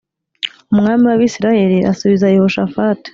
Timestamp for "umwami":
0.73-1.03